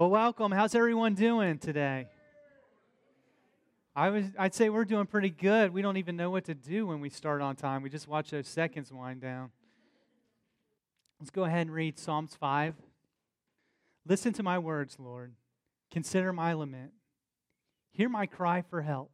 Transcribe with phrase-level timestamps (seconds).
[0.00, 0.50] Well, welcome.
[0.50, 2.06] How's everyone doing today?
[3.94, 5.74] I was, I'd say we're doing pretty good.
[5.74, 7.82] We don't even know what to do when we start on time.
[7.82, 9.50] We just watch those seconds wind down.
[11.20, 12.76] Let's go ahead and read Psalms 5.
[14.06, 15.34] Listen to my words, Lord.
[15.90, 16.92] Consider my lament.
[17.92, 19.10] Hear my cry for help,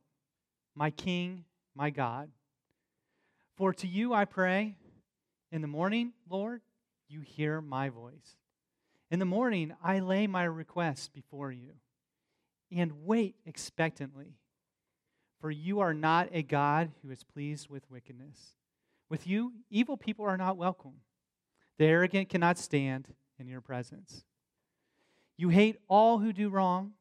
[0.77, 2.31] my King, my God.
[3.57, 4.77] For to you I pray.
[5.51, 6.61] In the morning, Lord,
[7.09, 8.37] you hear my voice.
[9.11, 11.75] In the morning, I lay my requests before you
[12.73, 14.35] and wait expectantly.
[15.41, 18.57] For you are not a God who is pleased with wickedness.
[19.09, 20.95] With you, evil people are not welcome.
[21.79, 24.25] The arrogant cannot stand in your presence.
[25.37, 26.93] You hate all who do wrong.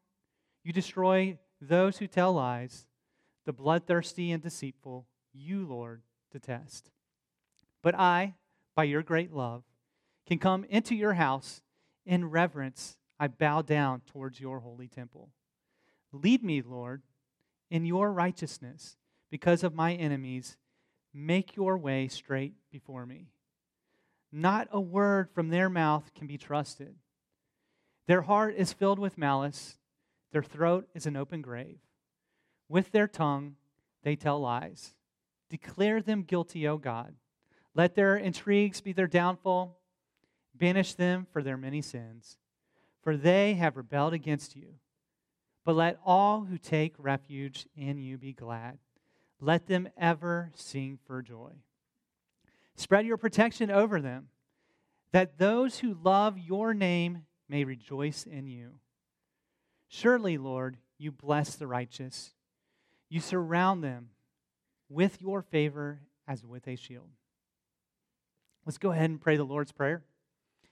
[0.63, 2.85] You destroy those who tell lies.
[3.45, 6.91] The bloodthirsty and deceitful, you, Lord, detest.
[7.81, 8.35] But I,
[8.75, 9.63] by your great love,
[10.27, 11.61] can come into your house
[12.05, 12.97] in reverence.
[13.19, 15.29] I bow down towards your holy temple.
[16.11, 17.01] Lead me, Lord,
[17.69, 18.97] in your righteousness
[19.31, 20.57] because of my enemies.
[21.13, 23.29] Make your way straight before me.
[24.31, 26.95] Not a word from their mouth can be trusted.
[28.07, 29.77] Their heart is filled with malice,
[30.31, 31.79] their throat is an open grave.
[32.67, 33.55] With their tongue,
[34.03, 34.93] they tell lies.
[35.49, 37.15] Declare them guilty, O God.
[37.73, 39.79] Let their intrigues be their downfall.
[40.57, 42.37] Banish them for their many sins,
[43.01, 44.75] for they have rebelled against you.
[45.63, 48.77] But let all who take refuge in you be glad.
[49.39, 51.51] Let them ever sing for joy.
[52.75, 54.27] Spread your protection over them,
[55.11, 58.79] that those who love your name may rejoice in you.
[59.87, 62.33] Surely, Lord, you bless the righteous.
[63.09, 64.09] You surround them
[64.89, 67.09] with your favor as with a shield.
[68.65, 70.03] Let's go ahead and pray the Lord's Prayer.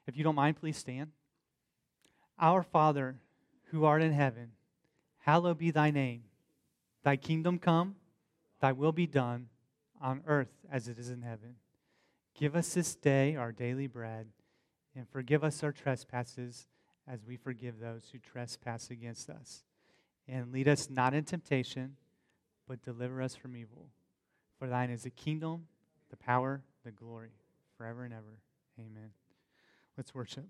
[0.07, 1.11] If you don't mind, please stand.
[2.39, 3.17] Our Father,
[3.65, 4.51] who art in heaven,
[5.19, 6.23] hallowed be thy name.
[7.03, 7.95] Thy kingdom come,
[8.59, 9.47] thy will be done,
[10.01, 11.55] on earth as it is in heaven.
[12.35, 14.27] Give us this day our daily bread,
[14.95, 16.67] and forgive us our trespasses
[17.07, 19.63] as we forgive those who trespass against us.
[20.27, 21.97] And lead us not in temptation,
[22.67, 23.87] but deliver us from evil.
[24.57, 25.67] For thine is the kingdom,
[26.09, 27.31] the power, the glory,
[27.77, 28.39] forever and ever.
[28.79, 29.11] Amen.
[29.97, 30.45] Let's worship.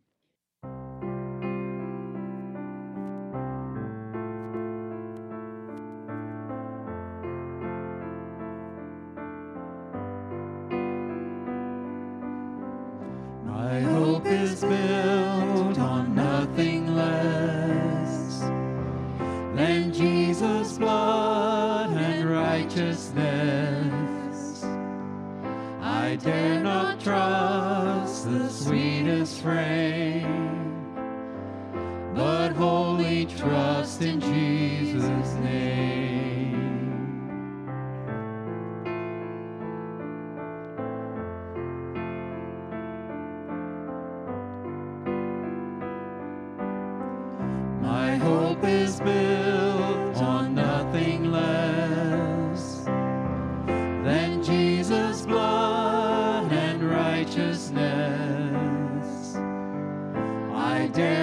[60.95, 61.22] I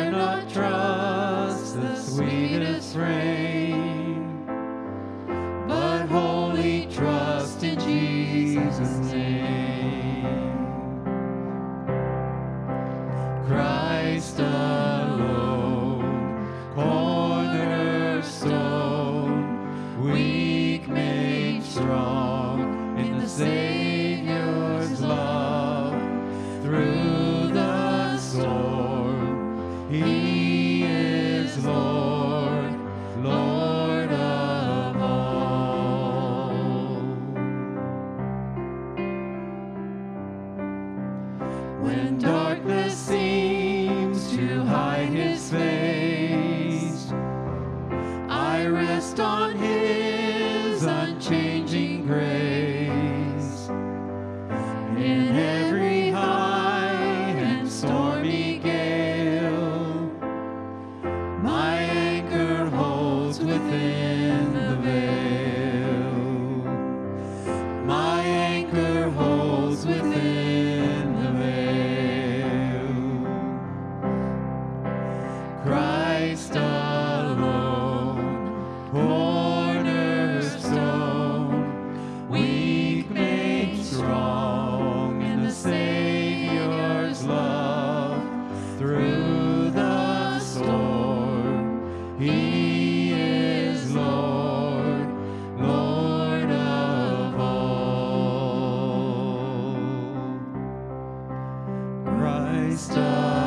[102.70, 103.39] Christ.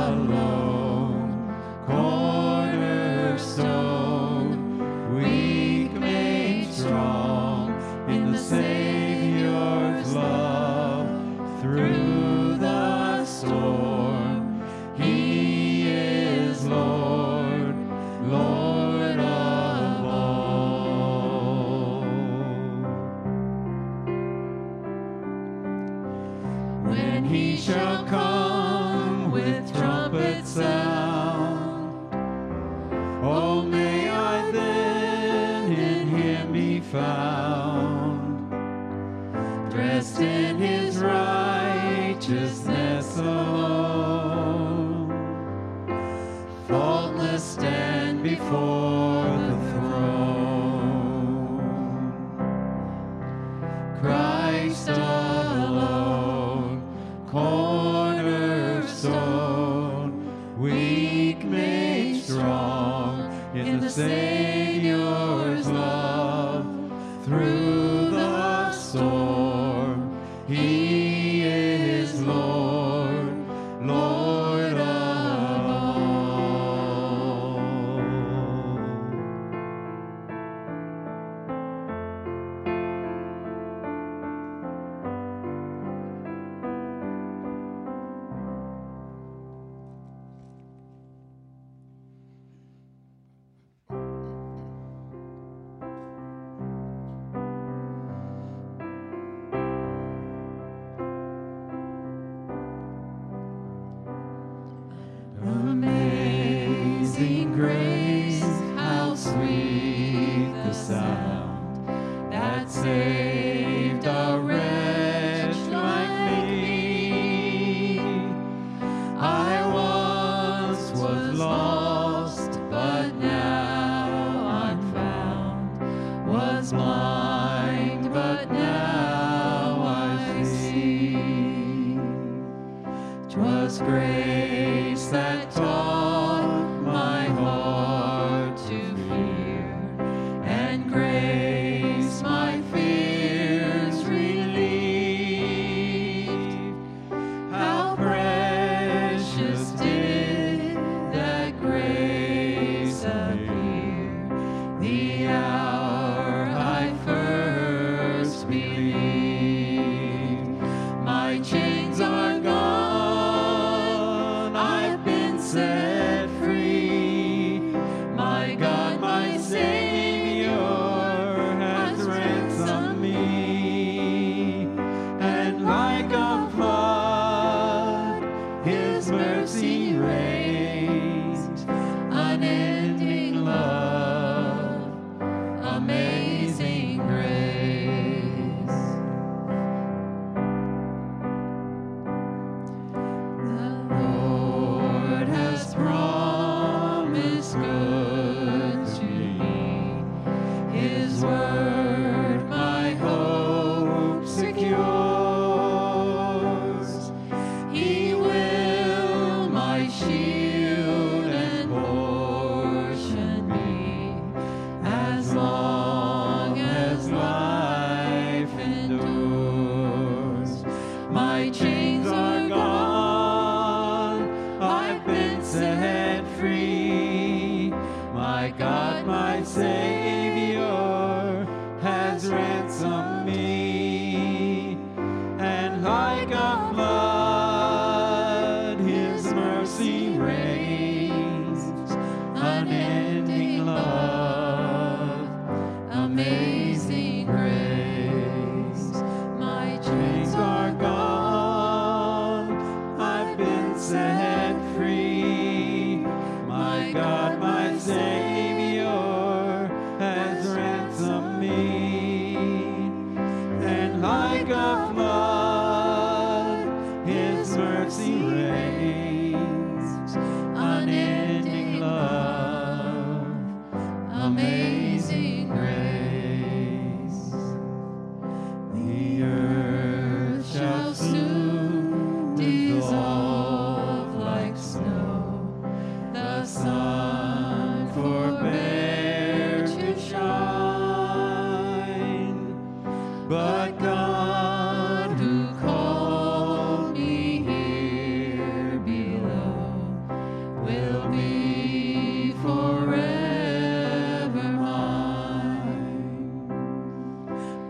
[107.55, 107.92] Grace,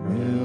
[0.09, 0.42] Yeah.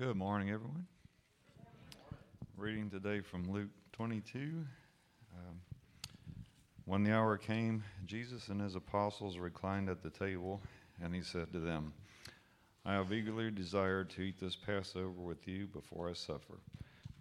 [0.00, 0.86] Good morning, everyone.
[2.56, 4.38] Reading today from Luke 22.
[4.38, 5.60] Um,
[6.86, 10.62] when the hour came, Jesus and his apostles reclined at the table,
[11.02, 11.92] and he said to them,
[12.86, 16.60] I have eagerly desired to eat this Passover with you before I suffer.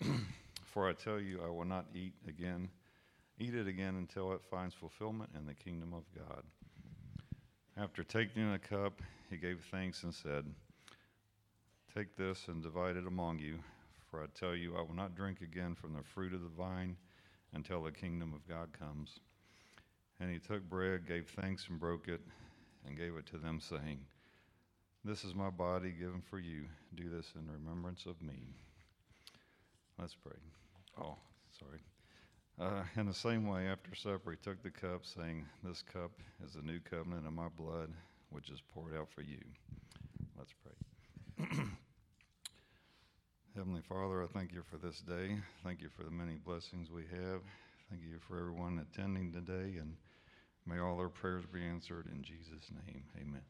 [0.63, 2.69] For I tell you, I will not eat again,
[3.39, 6.43] eat it again until it finds fulfillment in the kingdom of God.
[7.75, 10.45] After taking a cup, he gave thanks and said,
[12.00, 13.60] Take this and divide it among you,
[14.10, 16.96] for I tell you, I will not drink again from the fruit of the vine
[17.53, 19.20] until the kingdom of God comes.
[20.22, 22.22] And he took bread, gave thanks, and broke it,
[22.88, 24.00] and gave it to them, saying,
[25.03, 26.68] This is my body given for you.
[26.96, 28.48] Do this in remembrance of me.
[30.00, 30.39] Let's pray.
[30.98, 31.18] Oh,
[31.60, 31.82] sorry.
[32.58, 36.12] Uh, in the same way, after supper, he took the cup, saying, This cup
[36.46, 37.91] is the new covenant in my blood,
[38.29, 39.41] which is poured out for you.
[40.38, 41.58] Let's pray.
[43.60, 45.36] Heavenly Father, I thank you for this day.
[45.66, 47.42] Thank you for the many blessings we have.
[47.89, 49.98] Thank you for everyone attending today, and
[50.66, 53.04] may all our prayers be answered in Jesus' name.
[53.20, 53.42] Amen.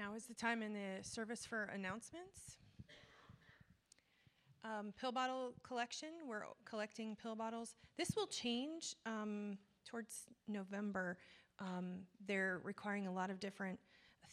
[0.00, 2.56] Now is the time in the service for announcements.
[4.64, 7.74] Um, pill bottle collection, we're collecting pill bottles.
[7.98, 11.18] This will change um, towards November.
[11.58, 13.78] Um, they're requiring a lot of different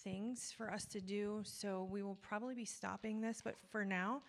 [0.06, 4.22] things for us to do, so we will probably be stopping this, but for now,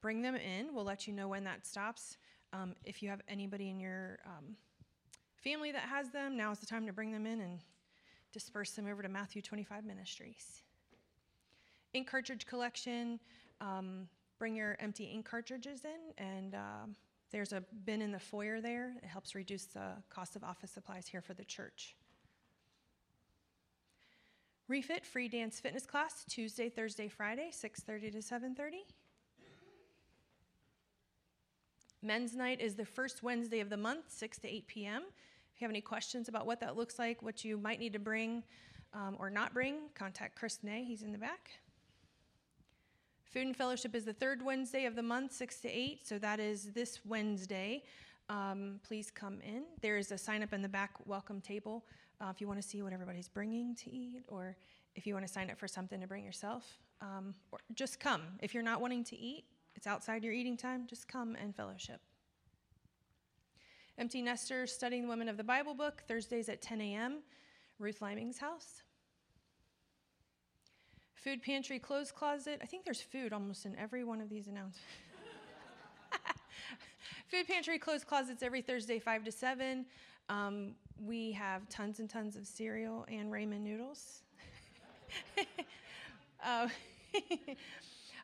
[0.00, 0.72] bring them in.
[0.72, 2.16] We'll let you know when that stops.
[2.54, 4.56] Um, if you have anybody in your um,
[5.44, 7.58] family that has them, now is the time to bring them in and
[8.32, 10.62] disperse them over to Matthew 25 Ministries
[11.96, 13.18] ink cartridge collection.
[13.60, 16.96] Um, bring your empty ink cartridges in, and um,
[17.32, 18.92] there's a bin in the foyer there.
[19.02, 21.96] It helps reduce the cost of office supplies here for the church.
[24.68, 28.84] Refit free dance fitness class Tuesday, Thursday, Friday, 6:30 to 7:30.
[32.02, 35.02] Men's night is the first Wednesday of the month, 6 to 8 p.m.
[35.54, 37.98] If you have any questions about what that looks like, what you might need to
[37.98, 38.44] bring
[38.92, 40.84] um, or not bring, contact Chris Ney.
[40.84, 41.58] He's in the back.
[43.32, 46.40] Food and Fellowship is the third Wednesday of the month, 6 to 8, so that
[46.40, 47.82] is this Wednesday.
[48.28, 49.64] Um, please come in.
[49.82, 51.84] There is a sign up in the back welcome table
[52.20, 54.56] uh, if you want to see what everybody's bringing to eat, or
[54.94, 58.22] if you want to sign up for something to bring yourself, um, or just come.
[58.40, 62.00] If you're not wanting to eat, it's outside your eating time, just come and fellowship.
[63.98, 67.18] Empty Nesters studying the Women of the Bible book, Thursdays at 10 a.m.,
[67.78, 68.82] Ruth Liming's house.
[71.26, 72.60] Food pantry, clothes closet.
[72.62, 74.78] I think there's food almost in every one of these announcements.
[77.26, 79.84] Food pantry, clothes closets every Thursday, 5 to 7.
[80.28, 84.22] Um, we have tons and tons of cereal and ramen noodles.
[86.44, 86.68] uh,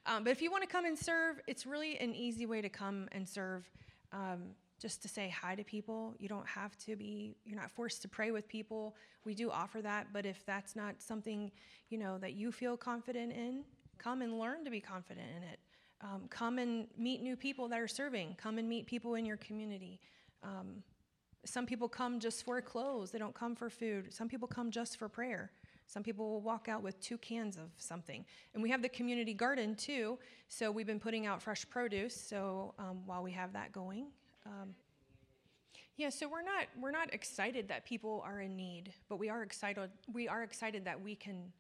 [0.06, 2.68] um, but if you want to come and serve, it's really an easy way to
[2.68, 3.68] come and serve.
[4.12, 6.14] Um, just to say hi to people.
[6.18, 8.96] You don't have to be, you're not forced to pray with people.
[9.24, 11.52] We do offer that, but if that's not something,
[11.88, 13.62] you know, that you feel confident in,
[13.98, 15.60] come and learn to be confident in it.
[16.00, 18.34] Um, come and meet new people that are serving.
[18.36, 20.00] Come and meet people in your community.
[20.42, 20.82] Um,
[21.44, 24.12] some people come just for clothes, they don't come for food.
[24.12, 25.52] Some people come just for prayer.
[25.86, 28.24] Some people will walk out with two cans of something.
[28.54, 30.18] And we have the community garden too,
[30.48, 32.14] so we've been putting out fresh produce.
[32.14, 34.06] So um, while we have that going,
[34.46, 34.74] um,
[35.96, 39.42] yeah, so we're not we're not excited that people are in need, but we are
[39.42, 41.52] excited we are excited that we can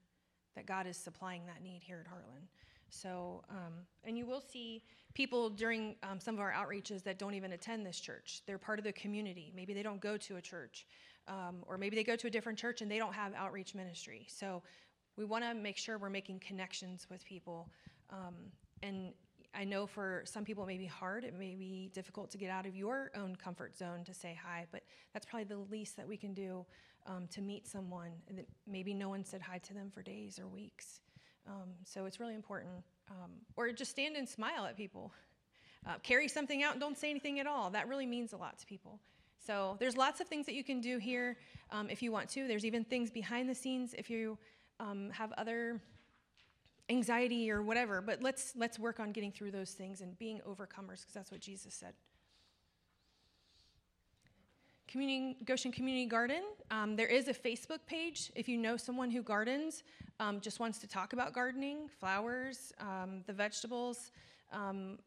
[0.56, 2.46] that God is supplying that need here at Heartland.
[2.88, 3.72] So, um,
[4.04, 4.82] and you will see
[5.14, 8.42] people during um, some of our outreaches that don't even attend this church.
[8.46, 9.50] They're part of the community.
[9.54, 10.86] Maybe they don't go to a church,
[11.26, 14.26] um, or maybe they go to a different church and they don't have outreach ministry.
[14.28, 14.62] So,
[15.16, 17.70] we want to make sure we're making connections with people.
[18.10, 18.34] Um,
[18.82, 19.12] and
[19.54, 21.24] I know for some people it may be hard.
[21.24, 24.66] It may be difficult to get out of your own comfort zone to say hi,
[24.72, 26.64] but that's probably the least that we can do
[27.06, 30.46] um, to meet someone that maybe no one said hi to them for days or
[30.48, 31.00] weeks.
[31.46, 32.72] Um, so it's really important.
[33.10, 35.12] Um, or just stand and smile at people.
[35.86, 37.70] Uh, carry something out and don't say anything at all.
[37.70, 39.00] That really means a lot to people.
[39.44, 41.36] So there's lots of things that you can do here
[41.70, 42.46] um, if you want to.
[42.46, 44.38] There's even things behind the scenes if you
[44.78, 45.80] um, have other
[46.92, 48.00] anxiety or whatever.
[48.00, 51.40] But let's let's work on getting through those things and being overcomers because that's what
[51.40, 51.94] Jesus said.
[54.86, 56.42] Community, Goshen Community Garden.
[56.70, 58.30] Um, there is a Facebook page.
[58.34, 59.84] If you know someone who gardens,
[60.20, 64.10] um, just wants to talk about gardening, flowers, um, the vegetables.
[64.52, 64.98] Um,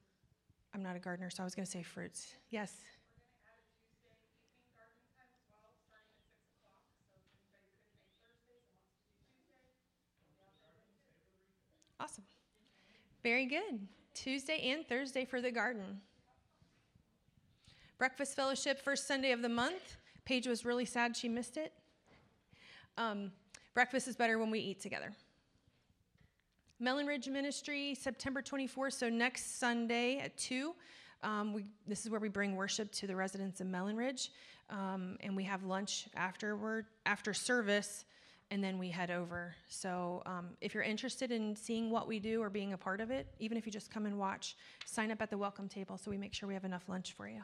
[0.74, 2.34] I'm not a gardener, so I was going to say fruits.
[2.50, 2.74] Yes.
[12.00, 12.24] Awesome.
[13.24, 13.88] Very good.
[14.14, 16.02] Tuesday and Thursday for the garden.
[17.98, 19.98] Breakfast Fellowship, first Sunday of the month.
[20.26, 21.72] Paige was really sad she missed it.
[22.98, 23.32] Um,
[23.74, 25.14] breakfast is better when we eat together.
[26.80, 30.76] Mellon Ridge Ministry, September 24th, so next Sunday at 2.
[31.24, 34.32] Um, we, this is where we bring worship to the residents of Mellon Ridge,
[34.70, 38.06] um, and we have lunch afterward, after service,
[38.52, 39.56] and then we head over.
[39.68, 43.12] So um, if you're interested in seeing what we do or being a part of
[43.12, 44.56] it, even if you just come and watch,
[44.86, 47.28] sign up at the welcome table so we make sure we have enough lunch for
[47.28, 47.42] you.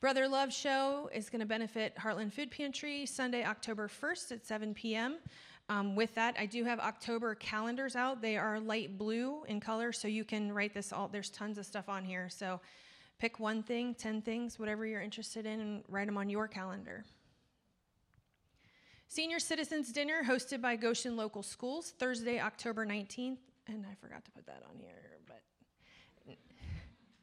[0.00, 4.74] Brother Love Show is going to benefit Heartland Food Pantry Sunday, October 1st at 7
[4.74, 5.18] p.m.
[5.68, 8.20] Um, with that, I do have October calendars out.
[8.20, 11.06] They are light blue in color, so you can write this all.
[11.06, 12.28] There's tons of stuff on here.
[12.28, 12.60] So
[13.20, 17.04] pick one thing, 10 things, whatever you're interested in, and write them on your calendar.
[19.14, 23.36] Senior Citizens Dinner hosted by Goshen Local Schools, Thursday, October 19th.
[23.66, 25.42] And I forgot to put that on here, but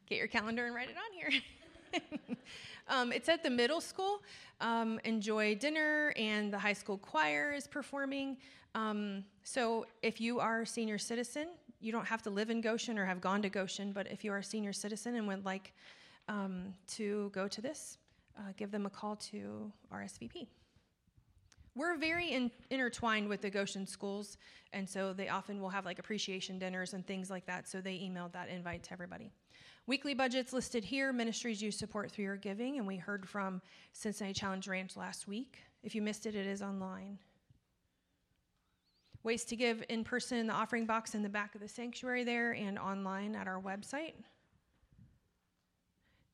[0.08, 2.38] get your calendar and write it on here.
[2.88, 4.22] um, it's at the middle school.
[4.62, 8.38] Um, enjoy dinner, and the high school choir is performing.
[8.76, 11.48] Um, so, if you are a senior citizen,
[11.80, 14.32] you don't have to live in Goshen or have gone to Goshen, but if you
[14.32, 15.74] are a senior citizen and would like
[16.28, 17.98] um, to go to this,
[18.38, 20.50] uh, give them a call to RSVP.
[21.76, 24.38] We're very in, intertwined with the Goshen schools,
[24.74, 27.68] and so they often will have like appreciation dinners and things like that.
[27.68, 29.32] So they emailed that invite to everybody.
[29.88, 33.62] Weekly budgets listed here, ministries you support through your giving, and we heard from
[33.94, 35.58] Cincinnati Challenge Ranch last week.
[35.82, 37.18] If you missed it, it is online.
[39.24, 42.24] Ways to give in person in the offering box in the back of the sanctuary
[42.24, 44.14] there and online at our website.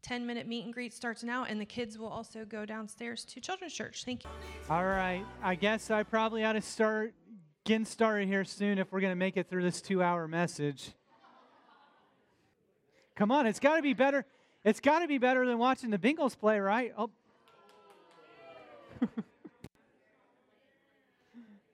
[0.06, 3.42] 10 minute meet and greet starts now, and the kids will also go downstairs to
[3.42, 4.04] Children's Church.
[4.06, 4.30] Thank you.
[4.70, 5.26] All right.
[5.42, 7.16] I guess I probably ought to start
[7.64, 10.92] getting started here soon if we're going to make it through this two hour message.
[13.16, 14.26] Come on, it's got to be better.
[14.64, 16.94] It's got to be better than watching the Bengals play, right?
[16.96, 17.10] Oh.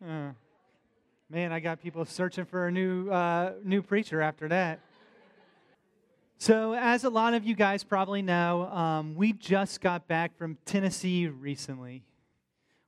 [0.08, 0.32] uh,
[1.30, 4.80] man, I got people searching for a new uh, new preacher after that.
[6.42, 10.58] So, as a lot of you guys probably know, um, we just got back from
[10.66, 12.02] Tennessee recently,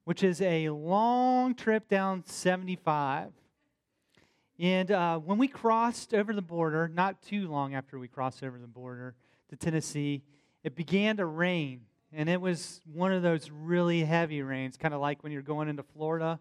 [0.06, 3.32] which is a long trip down 75.
[4.58, 8.58] And uh, when we crossed over the border, not too long after we crossed over
[8.58, 9.14] the border
[9.52, 10.24] to Tennessee,
[10.64, 11.82] it began to rain.
[12.12, 15.70] And it was one of those really heavy rains, kind of like when you're going
[15.70, 16.40] into Florida,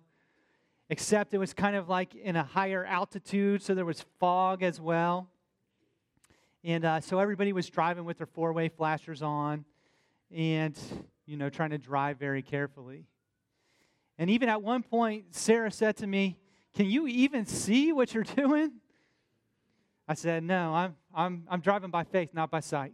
[0.88, 4.80] except it was kind of like in a higher altitude, so there was fog as
[4.80, 5.28] well.
[6.64, 9.64] And uh, so everybody was driving with their four way flashers on
[10.30, 10.78] and,
[11.26, 13.06] you know, trying to drive very carefully.
[14.16, 16.38] And even at one point, Sarah said to me,
[16.74, 18.72] Can you even see what you're doing?
[20.06, 22.92] I said, No, I'm, I'm, I'm driving by faith, not by sight.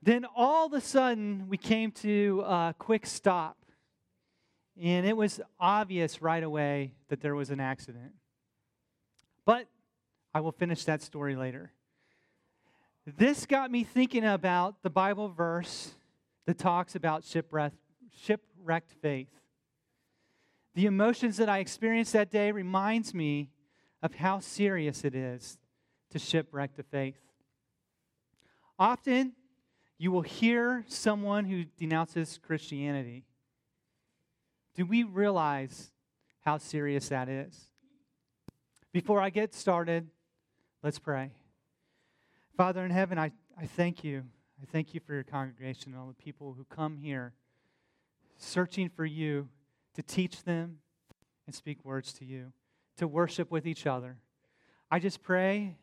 [0.00, 3.56] then all of a sudden, we came to a quick stop.
[4.80, 8.12] And it was obvious right away that there was an accident.
[9.46, 9.68] But
[10.36, 11.72] I will finish that story later.
[13.06, 15.94] This got me thinking about the Bible verse
[16.44, 19.30] that talks about shipwrecked, faith.
[20.74, 23.48] The emotions that I experienced that day reminds me
[24.02, 25.56] of how serious it is
[26.10, 27.16] to shipwreck the faith.
[28.78, 29.32] Often,
[29.96, 33.24] you will hear someone who denounces Christianity.
[34.74, 35.92] Do we realize
[36.40, 37.58] how serious that is?
[38.92, 40.10] Before I get started,
[40.86, 41.32] Let's pray.
[42.56, 44.22] Father in heaven, I, I thank you.
[44.62, 47.32] I thank you for your congregation and all the people who come here
[48.36, 49.48] searching for you
[49.94, 50.78] to teach them
[51.44, 52.52] and speak words to you,
[52.98, 54.18] to worship with each other.
[54.88, 55.74] I just pray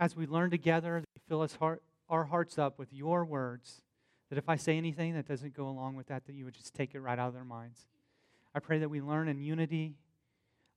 [0.00, 3.82] as we learn together that you fill us heart, our hearts up with your words,
[4.30, 6.74] that if I say anything that doesn't go along with that, that you would just
[6.74, 7.86] take it right out of their minds.
[8.52, 9.94] I pray that we learn in unity,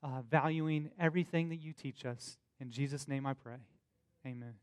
[0.04, 3.58] uh, valuing everything that you teach us in Jesus' name I pray.
[4.26, 4.54] Amen.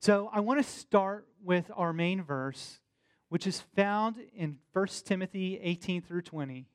[0.00, 2.80] So I want to start with our main verse,
[3.28, 6.66] which is found in 1 Timothy 18 through 20.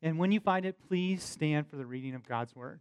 [0.00, 2.80] And when you find it, please stand for the reading of God's word.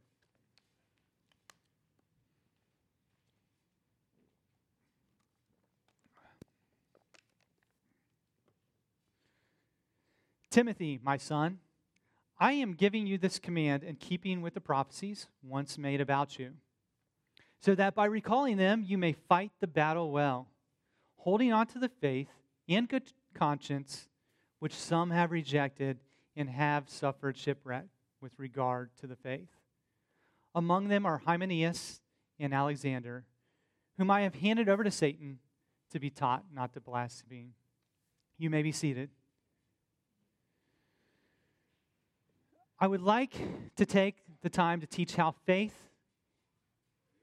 [10.50, 11.60] Timothy, my son,
[12.42, 16.54] I am giving you this command in keeping with the prophecies once made about you,
[17.60, 20.48] so that by recalling them you may fight the battle well,
[21.18, 22.30] holding on to the faith
[22.68, 23.04] and good
[23.36, 24.08] conscience,
[24.58, 26.00] which some have rejected
[26.36, 27.86] and have suffered shipwreck
[28.22, 29.52] with regard to the faith.
[30.56, 32.02] Among them are Hymenaeus
[32.40, 33.24] and Alexander,
[34.00, 35.38] whom I have handed over to Satan
[35.92, 37.54] to be taught not to blaspheme.
[38.40, 39.12] You may be seated.
[42.84, 43.38] I would like
[43.76, 45.76] to take the time to teach how faith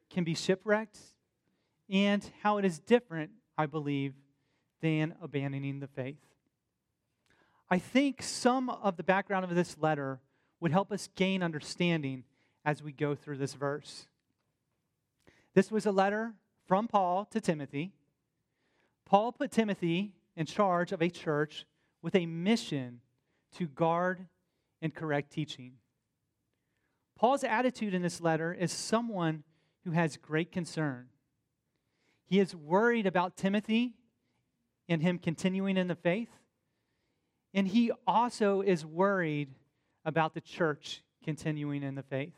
[0.09, 0.97] can be shipwrecked
[1.91, 4.15] and how it is different, I believe,
[4.81, 6.21] than abandoning the faith.
[7.69, 10.21] I think some of the background of this letter
[10.61, 12.23] would help us gain understanding
[12.65, 14.07] as we go through this verse.
[15.55, 16.35] This was a letter
[16.69, 17.91] from Paul to Timothy.
[19.05, 21.67] Paul put Timothy in charge of a church
[22.01, 23.01] with a mission
[23.57, 24.29] to guard
[24.81, 25.73] and correct teaching.
[27.19, 29.43] Paul's attitude in this letter is someone
[29.85, 31.09] who has great concern.
[32.27, 33.95] He is worried about Timothy
[34.89, 36.31] and him continuing in the faith.
[37.55, 39.49] And he also is worried
[40.05, 42.35] about the church continuing in the faith.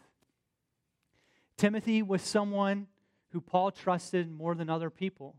[1.56, 2.86] Timothy was someone
[3.32, 5.36] who Paul trusted more than other people.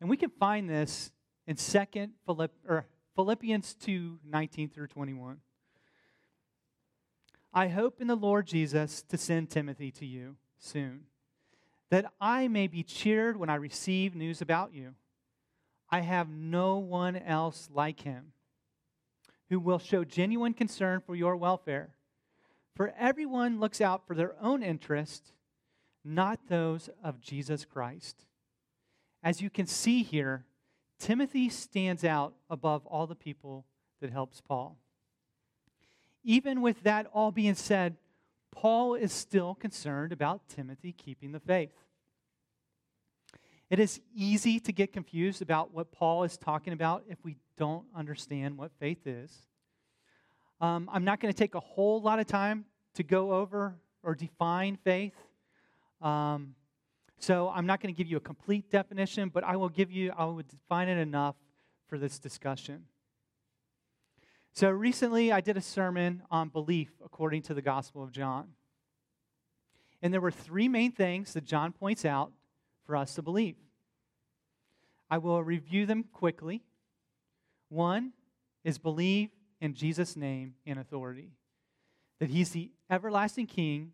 [0.00, 1.12] And we can find this
[1.46, 2.52] in 2nd Philipp,
[3.14, 5.38] Philippians 2 19 through 21.
[7.52, 11.04] I hope in the Lord Jesus to send Timothy to you soon,
[11.90, 14.94] that I may be cheered when I receive news about you.
[15.90, 18.32] I have no one else like him
[19.48, 21.94] who will show genuine concern for your welfare.
[22.74, 25.32] For everyone looks out for their own interest,
[26.04, 28.26] not those of Jesus Christ.
[29.22, 30.44] As you can see here,
[30.98, 33.64] Timothy stands out above all the people
[34.00, 34.76] that helps Paul
[36.28, 37.96] even with that all being said,
[38.52, 41.72] Paul is still concerned about Timothy keeping the faith.
[43.70, 47.86] It is easy to get confused about what Paul is talking about if we don't
[47.96, 49.32] understand what faith is.
[50.60, 54.14] Um, I'm not going to take a whole lot of time to go over or
[54.14, 55.14] define faith.
[56.02, 56.54] Um,
[57.18, 60.12] so I'm not going to give you a complete definition, but I will give you,
[60.14, 61.36] I will define it enough
[61.88, 62.84] for this discussion.
[64.52, 68.48] So recently, I did a sermon on belief according to the Gospel of John.
[70.02, 72.32] And there were three main things that John points out
[72.84, 73.56] for us to believe.
[75.10, 76.62] I will review them quickly.
[77.68, 78.12] One
[78.64, 79.30] is believe
[79.60, 81.32] in Jesus' name and authority.
[82.20, 83.92] that he's the everlasting king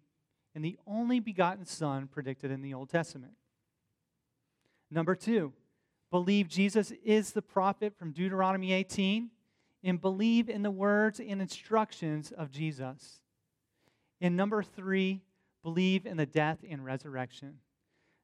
[0.54, 3.34] and the only begotten son predicted in the Old Testament.
[4.90, 5.52] Number two,
[6.10, 9.30] believe Jesus is the prophet from Deuteronomy 18
[9.84, 13.20] and believe in the words and instructions of Jesus.
[14.20, 15.20] And number three,
[15.62, 17.58] believe in the death and resurrection.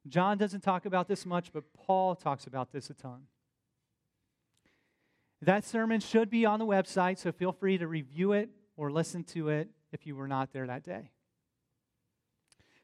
[0.09, 3.27] John doesn't talk about this much, but Paul talks about this a ton.
[5.43, 9.25] That sermon should be on the website, so feel free to review it or listen
[9.25, 11.11] to it if you were not there that day.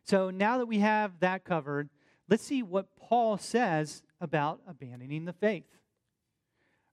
[0.04, 1.88] So now that we have that covered,
[2.28, 5.64] let's see what Paul says about abandoning the faith.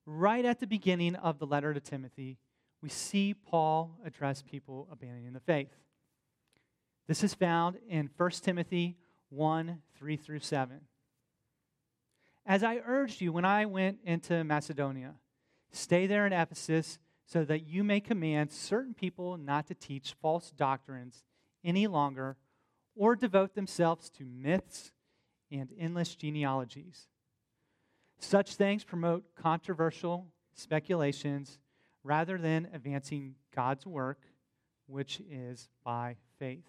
[0.06, 2.38] Right at the beginning of the letter to Timothy,
[2.82, 5.72] we see Paul address people abandoning the faith.
[7.06, 8.96] This is found in 1 Timothy
[9.30, 10.80] 1 3 through 7.
[12.46, 15.14] As I urged you when I went into Macedonia,
[15.72, 20.50] stay there in Ephesus so that you may command certain people not to teach false
[20.50, 21.24] doctrines
[21.64, 22.36] any longer
[22.94, 24.92] or devote themselves to myths
[25.50, 27.08] and endless genealogies.
[28.18, 31.58] Such things promote controversial speculations
[32.02, 34.20] rather than advancing God's work,
[34.86, 36.68] which is by faith.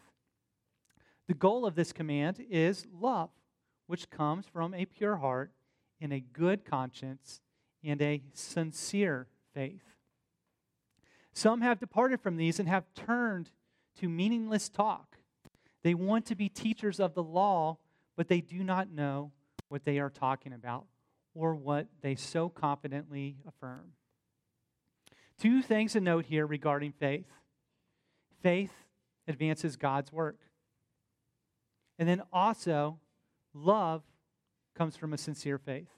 [1.28, 3.30] The goal of this command is love,
[3.88, 5.52] which comes from a pure heart
[6.00, 7.42] and a good conscience
[7.84, 9.84] and a sincere faith.
[11.34, 13.50] Some have departed from these and have turned
[14.00, 15.18] to meaningless talk.
[15.84, 17.78] They want to be teachers of the law,
[18.16, 19.32] but they do not know
[19.68, 20.86] what they are talking about
[21.36, 23.92] or what they so confidently affirm.
[25.40, 27.28] Two things to note here regarding faith
[28.42, 28.72] faith
[29.28, 30.38] advances God's work.
[31.98, 33.00] And then also,
[33.54, 34.04] love
[34.76, 35.90] comes from a sincere faith.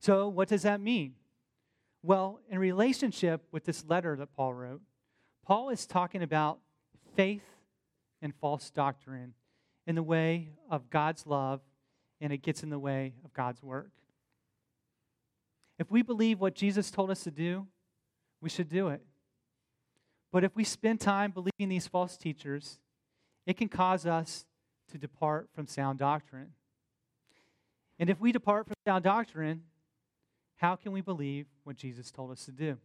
[0.00, 1.14] So, what does that mean?
[2.02, 4.82] Well, in relationship with this letter that Paul wrote,
[5.44, 6.58] Paul is talking about
[7.14, 7.44] faith
[8.20, 9.34] and false doctrine
[9.86, 11.60] in the way of God's love,
[12.20, 13.90] and it gets in the way of God's work.
[15.78, 17.66] If we believe what Jesus told us to do,
[18.40, 19.02] we should do it.
[20.32, 22.78] But if we spend time believing these false teachers,
[23.46, 24.44] it can cause us
[24.90, 26.52] to depart from sound doctrine.
[27.98, 29.62] And if we depart from sound doctrine,
[30.56, 32.78] how can we believe what Jesus told us to do?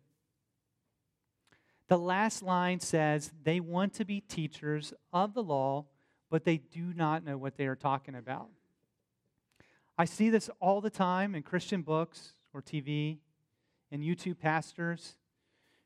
[1.88, 5.86] The last line says they want to be teachers of the law,
[6.30, 8.50] but they do not know what they are talking about.
[9.98, 13.18] I see this all the time in Christian books or TV
[13.92, 15.16] and YouTube pastors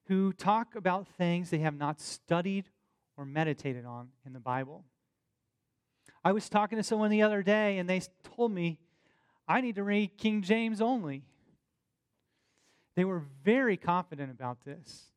[0.07, 2.69] who talk about things they have not studied
[3.17, 4.85] or meditated on in the Bible.
[6.23, 8.01] I was talking to someone the other day and they
[8.35, 8.79] told me
[9.47, 11.23] I need to read King James only.
[12.95, 15.11] They were very confident about this.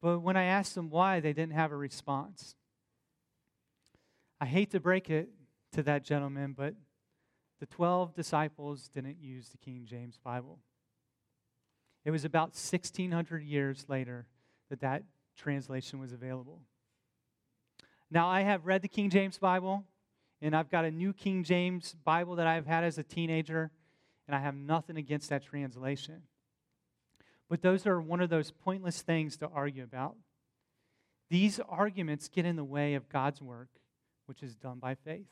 [0.00, 2.54] But when I asked them why, they didn't have a response.
[4.40, 5.28] I hate to break it
[5.72, 6.74] to that gentleman, but
[7.60, 10.58] the 12 disciples didn't use the King James Bible.
[12.04, 14.26] It was about 1600 years later
[14.70, 15.02] that that
[15.36, 16.60] translation was available.
[18.10, 19.84] Now, I have read the King James Bible,
[20.40, 23.70] and I've got a new King James Bible that I've had as a teenager,
[24.26, 26.22] and I have nothing against that translation.
[27.48, 30.16] But those are one of those pointless things to argue about.
[31.30, 33.68] These arguments get in the way of God's work,
[34.26, 35.28] which is done by faith.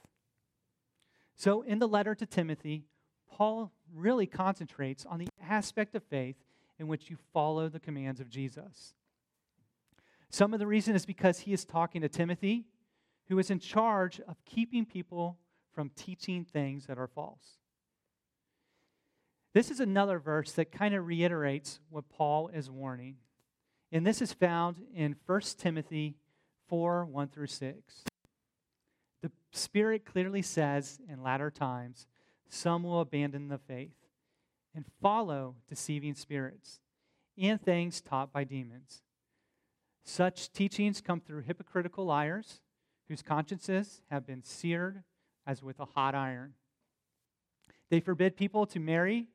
[1.37, 2.85] So, in the letter to Timothy,
[3.31, 6.37] Paul really concentrates on the aspect of faith
[6.79, 8.94] in which you follow the commands of Jesus.
[10.31, 12.64] Some of the reason is because he is talking to Timothy,
[13.29, 15.38] who is in charge of keeping people
[15.75, 17.59] from teaching things that are false.
[19.53, 23.16] This is another verse that kind of reiterates what Paul is warning.
[23.92, 26.16] And this is found in 1 Timothy
[26.68, 28.05] 4 1 through 6.
[29.57, 32.07] Spirit clearly says in latter times,
[32.49, 33.97] some will abandon the faith
[34.75, 36.81] and follow deceiving spirits
[37.38, 39.03] and things taught by demons.
[40.05, 42.61] Such teachings come through hypocritical liars
[43.09, 45.03] whose consciences have been seared
[45.47, 46.55] as with a hot iron.
[47.90, 49.29] They forbid people to marry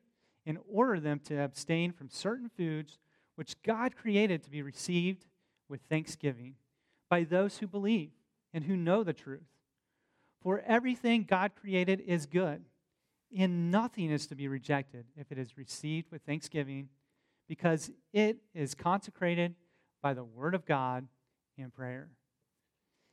[0.46, 2.98] and order them to abstain from certain foods
[3.34, 5.26] which God created to be received
[5.68, 6.54] with thanksgiving
[7.08, 8.10] by those who believe
[8.52, 9.42] and who know the truth.
[10.42, 12.64] For everything God created is good,
[13.36, 16.88] and nothing is to be rejected if it is received with thanksgiving,
[17.48, 19.54] because it is consecrated
[20.02, 21.06] by the word of God
[21.56, 22.08] and prayer.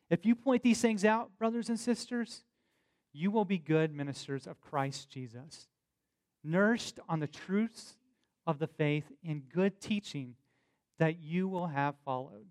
[0.10, 2.44] If you point these things out, brothers and sisters,
[3.14, 5.68] you will be good ministers of Christ Jesus,
[6.44, 7.96] nourished on the truths
[8.48, 10.36] of the faith and good teaching
[10.98, 12.48] that you will have followed.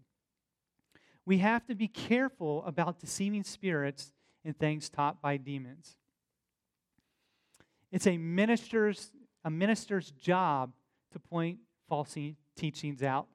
[1.27, 4.13] We have to be careful about deceiving spirits
[4.49, 5.99] and things taught by demons.
[7.93, 9.13] It's a minister's,
[9.45, 10.73] a minister's job
[11.13, 12.17] to point false
[12.57, 13.27] teachings out.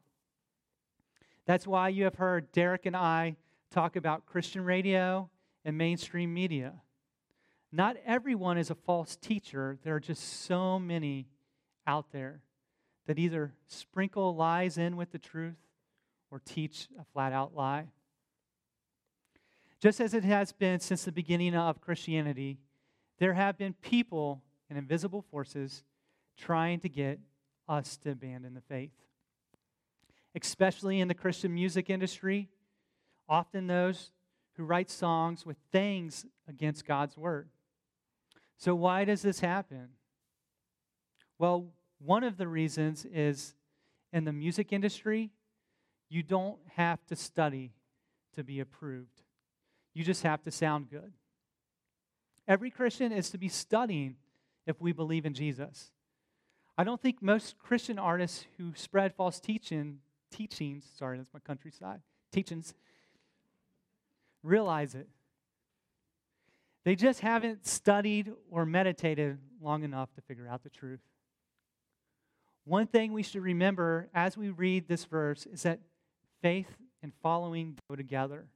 [1.45, 3.35] That's why you have heard Derek and I
[3.69, 5.29] talk about Christian radio
[5.63, 6.73] and mainstream media.
[7.71, 9.77] Not everyone is a false teacher.
[9.83, 11.27] There are just so many
[11.85, 12.41] out there
[13.05, 15.59] that either sprinkle lies in with the truth
[16.31, 17.85] or teach a flat out lie.
[19.83, 22.57] Just as it has been since the beginning of Christianity,
[23.19, 25.83] there have been people and invisible forces
[26.37, 27.19] trying to get
[27.67, 28.93] us to abandon the faith.
[30.35, 32.47] Especially in the Christian music industry,
[33.27, 34.13] often those
[34.53, 37.49] who write songs with things against God's word.
[38.55, 39.89] So, why does this happen?
[41.37, 43.53] Well, one of the reasons is
[44.13, 45.31] in the music industry,
[46.07, 47.73] you don't have to study
[48.35, 49.22] to be approved.
[49.93, 51.13] You just have to sound good.
[52.47, 54.15] Every Christian is to be studying
[54.65, 55.91] if we believe in Jesus.
[56.77, 59.99] I don't think most Christian artists who spread false teaching,
[60.31, 62.73] teachings, sorry, that's my countryside, teachings,
[64.41, 65.07] realize it.
[66.83, 70.99] They just haven't studied or meditated long enough to figure out the truth.
[72.65, 75.79] One thing we should remember as we read this verse is that
[76.41, 76.67] faith
[77.01, 78.47] and following go together.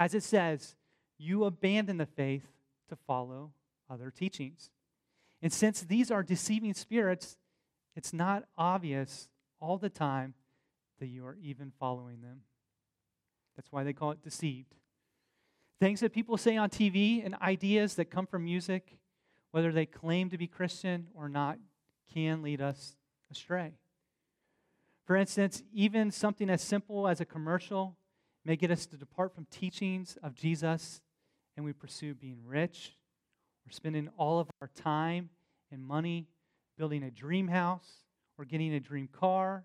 [0.00, 0.76] As it says,
[1.18, 2.46] you abandon the faith
[2.88, 3.52] to follow
[3.90, 4.70] other teachings.
[5.42, 7.36] And since these are deceiving spirits,
[7.94, 9.28] it's not obvious
[9.60, 10.32] all the time
[11.00, 12.40] that you are even following them.
[13.56, 14.74] That's why they call it deceived.
[15.78, 18.96] Things that people say on TV and ideas that come from music,
[19.50, 21.58] whether they claim to be Christian or not,
[22.14, 22.96] can lead us
[23.30, 23.72] astray.
[25.04, 27.96] For instance, even something as simple as a commercial
[28.44, 31.00] may get us to depart from teachings of Jesus
[31.56, 32.96] and we pursue being rich.
[33.66, 35.30] We're spending all of our time
[35.70, 36.26] and money
[36.78, 38.04] building a dream house
[38.38, 39.64] or getting a dream car,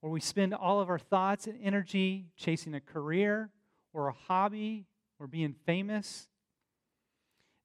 [0.00, 3.50] or we spend all of our thoughts and energy chasing a career
[3.92, 4.86] or a hobby
[5.18, 6.28] or being famous.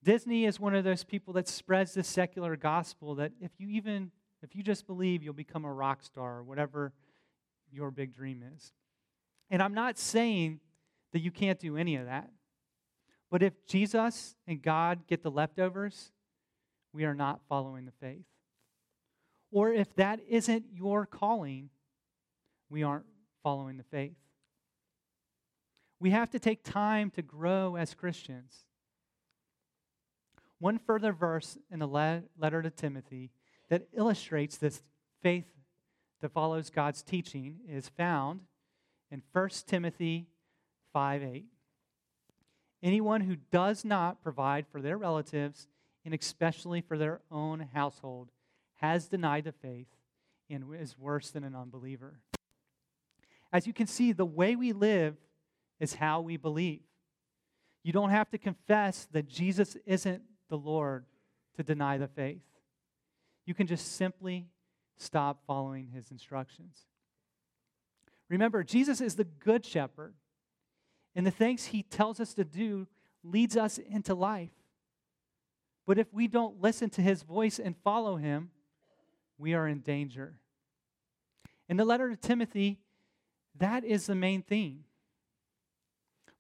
[0.04, 4.12] Disney is one of those people that spreads the secular gospel that if you even
[4.44, 6.94] if you just believe you'll become a rock star or whatever
[7.72, 8.74] your big dream is.
[9.50, 10.60] And I'm not saying
[11.14, 12.30] that you can't do any of that.
[13.32, 16.12] But if Jesus and God get the leftovers,
[16.93, 18.26] we are not following the faith.
[19.52, 21.70] Or if that isn't your calling,
[22.70, 23.06] we aren't
[23.43, 24.16] following the faith.
[26.00, 28.66] We have to take time to grow as Christians.
[30.60, 33.32] One further verse in the letter to Timothy
[33.70, 34.82] that illustrates this
[35.22, 35.46] faith
[36.22, 38.41] that follows God's teaching is found
[39.12, 40.28] in 1 Timothy
[40.93, 41.45] 5 8.
[42.84, 45.68] Anyone who does not provide for their relatives,
[46.03, 48.30] and especially for their own household,
[48.76, 49.88] has denied the faith
[50.49, 52.20] and is worse than an unbeliever.
[53.51, 55.16] As you can see, the way we live
[55.80, 56.82] is how we believe.
[57.84, 61.06] You don't have to confess that Jesus isn't the Lord
[61.56, 62.41] to deny the faith.
[63.45, 64.47] You can just simply
[64.97, 66.86] stop following his instructions.
[68.30, 70.13] Remember, Jesus is the good shepherd,
[71.15, 72.88] and the things he tells us to do
[73.23, 74.51] leads us into life.
[75.86, 78.49] But if we don't listen to his voice and follow him,
[79.38, 80.34] we are in danger.
[81.69, 82.80] In the letter to Timothy,
[83.57, 84.84] that is the main theme.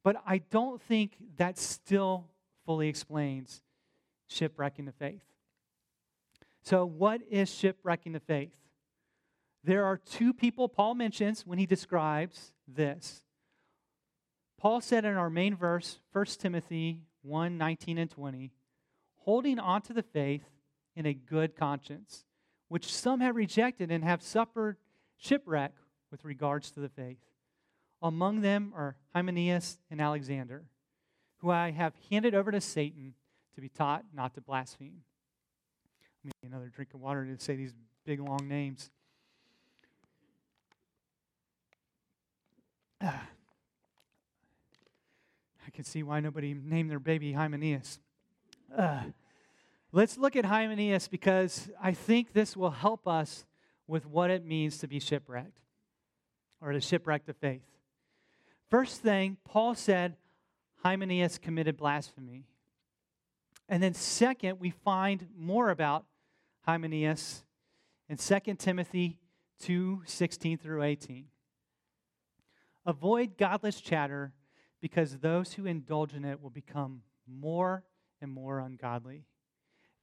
[0.03, 2.25] But I don't think that still
[2.65, 3.61] fully explains
[4.27, 5.23] shipwrecking the faith.
[6.61, 8.53] So, what is shipwrecking the faith?
[9.65, 13.23] There are two people Paul mentions when he describes this.
[14.59, 18.51] Paul said in our main verse, 1 Timothy 1 19 and 20,
[19.21, 20.43] holding on to the faith
[20.95, 22.25] in a good conscience,
[22.67, 24.77] which some have rejected and have suffered
[25.17, 25.73] shipwreck
[26.11, 27.17] with regards to the faith.
[28.03, 30.65] Among them are Hymenaeus and Alexander,
[31.37, 33.15] who I have handed over to Satan
[33.55, 35.01] to be taught not to blaspheme.
[36.23, 37.73] Me another drink of water to say these
[38.05, 38.91] big long names.
[43.01, 43.21] I
[45.73, 47.99] can see why nobody named their baby Hymenaeus.
[48.75, 49.03] Uh,
[49.91, 53.45] let's look at Hymenaeus because I think this will help us
[53.87, 55.59] with what it means to be shipwrecked
[56.61, 57.61] or to shipwreck the faith.
[58.69, 60.15] First thing, Paul said
[60.83, 62.45] Hymenaeus committed blasphemy.
[63.67, 66.05] And then, second, we find more about
[66.61, 67.43] Hymenaeus
[68.09, 69.19] in 2 Timothy
[69.61, 71.25] 2 16 through 18.
[72.85, 74.33] Avoid godless chatter
[74.81, 77.83] because those who indulge in it will become more
[78.21, 79.25] and more ungodly.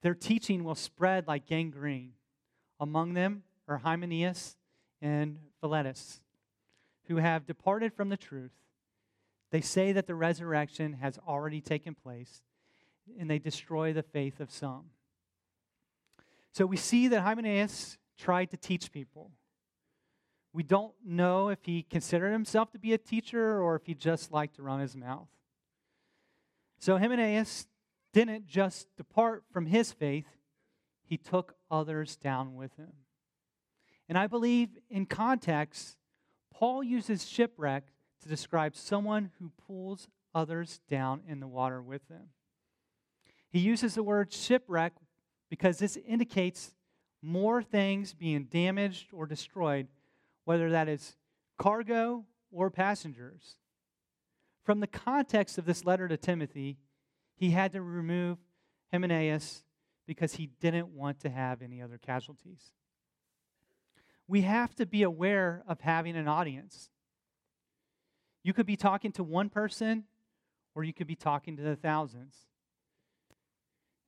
[0.02, 2.14] Their teaching will spread like gangrene.
[2.80, 4.56] Among them are Hymenaeus
[5.00, 6.20] and Philetus,
[7.06, 8.52] who have departed from the truth.
[9.50, 12.42] They say that the resurrection has already taken place,
[13.18, 14.86] and they destroy the faith of some.
[16.52, 19.30] So we see that Hymenaeus tried to teach people.
[20.52, 24.32] We don't know if he considered himself to be a teacher or if he just
[24.32, 25.28] liked to run his mouth.
[26.78, 27.68] So Hymenaeus
[28.12, 30.26] didn't just depart from his faith,
[31.04, 32.92] he took others down with him.
[34.08, 35.96] And I believe in context,
[36.52, 37.84] Paul uses shipwreck
[38.22, 42.28] to describe someone who pulls others down in the water with them.
[43.50, 44.94] He uses the word shipwreck
[45.50, 46.74] because this indicates
[47.20, 49.88] more things being damaged or destroyed,
[50.44, 51.16] whether that is
[51.58, 53.56] cargo or passengers.
[54.64, 56.78] From the context of this letter to Timothy,
[57.34, 58.38] he had to remove
[58.92, 59.64] Hymenaeus
[60.06, 62.72] because he didn't want to have any other casualties.
[64.28, 66.90] We have to be aware of having an audience.
[68.42, 70.04] You could be talking to one person,
[70.74, 72.34] or you could be talking to the thousands.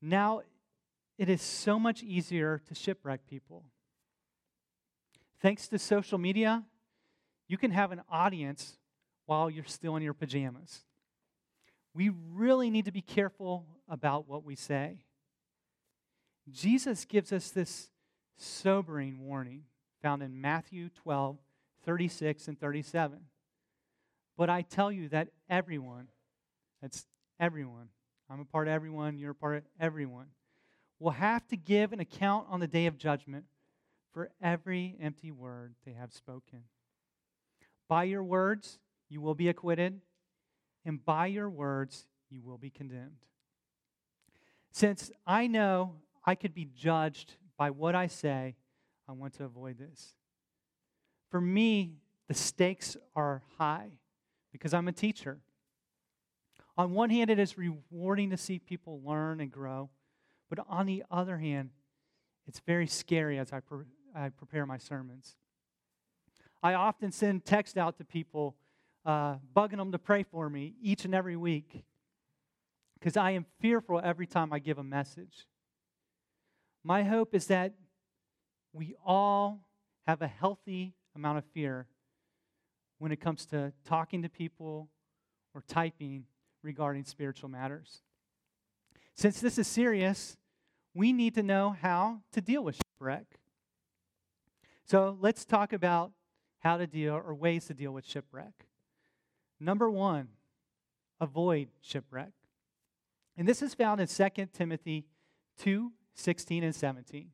[0.00, 0.42] Now,
[1.18, 3.64] it is so much easier to shipwreck people.
[5.40, 6.64] Thanks to social media,
[7.48, 8.78] you can have an audience
[9.26, 10.80] while you're still in your pajamas.
[11.94, 15.04] We really need to be careful about what we say.
[16.50, 17.90] Jesus gives us this
[18.36, 19.64] sobering warning
[20.02, 21.38] found in Matthew 12,
[21.84, 23.20] 36 and 37.
[24.36, 26.08] But I tell you that everyone,
[26.82, 27.06] that's
[27.38, 27.88] everyone,
[28.28, 30.26] I'm a part of everyone, you're a part of everyone,
[30.98, 33.44] will have to give an account on the day of judgment
[34.14, 36.60] for every empty word they have spoken.
[37.88, 38.78] By your words,
[39.10, 40.00] you will be acquitted,
[40.86, 43.26] and by your words, you will be condemned.
[44.70, 48.54] Since I know I could be judged by what I say,
[49.08, 50.14] I want to avoid this.
[51.30, 51.96] For me,
[52.28, 53.90] the stakes are high
[54.52, 55.40] because I'm a teacher.
[56.78, 59.90] On one hand, it is rewarding to see people learn and grow,
[60.48, 61.70] but on the other hand,
[62.46, 63.60] it's very scary as I,
[64.14, 65.36] I prepare my sermons.
[66.62, 68.56] I often send text out to people,
[69.04, 71.84] uh, bugging them to pray for me each and every week
[72.98, 75.46] because I am fearful every time I give a message.
[76.82, 77.74] My hope is that
[78.72, 79.60] we all
[80.06, 81.86] have a healthy amount of fear
[82.98, 84.88] when it comes to talking to people
[85.54, 86.24] or typing
[86.62, 88.00] regarding spiritual matters.
[89.14, 90.36] Since this is serious,
[90.94, 93.26] we need to know how to deal with shipwreck.
[94.86, 96.12] So let's talk about
[96.60, 98.66] how to deal or ways to deal with shipwreck.
[99.60, 100.28] Number one,
[101.20, 102.32] avoid shipwreck.
[103.36, 105.06] And this is found in 2 Timothy
[105.58, 107.30] 2 16 and 17.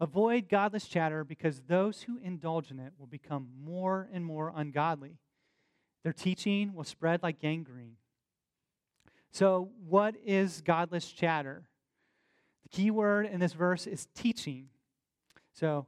[0.00, 5.18] Avoid godless chatter because those who indulge in it will become more and more ungodly.
[6.02, 7.96] Their teaching will spread like gangrene.
[9.30, 11.64] So, what is godless chatter?
[12.62, 14.68] The key word in this verse is teaching.
[15.54, 15.86] So,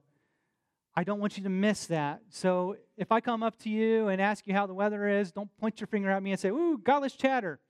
[0.97, 2.23] I don't want you to miss that.
[2.31, 5.55] So, if I come up to you and ask you how the weather is, don't
[5.59, 7.61] point your finger at me and say, Ooh, godless chatter.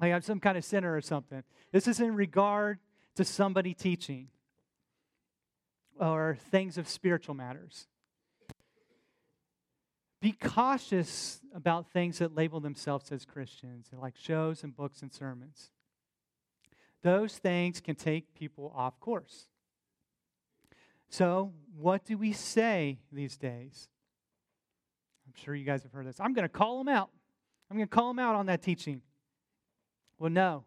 [0.00, 1.42] Like I'm some kind of sinner or something.
[1.72, 2.78] This is in regard
[3.14, 4.28] to somebody teaching
[5.98, 7.86] or things of spiritual matters.
[10.20, 15.70] Be cautious about things that label themselves as Christians, like shows and books and sermons.
[17.02, 19.46] Those things can take people off course.
[21.08, 23.88] So, what do we say these days?
[25.26, 26.20] I'm sure you guys have heard this.
[26.20, 27.10] I'm going to call them out.
[27.70, 29.02] I'm going to call them out on that teaching.
[30.18, 30.64] Well, no.